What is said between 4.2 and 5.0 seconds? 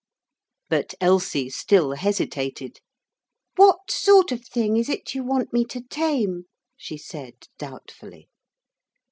of thing is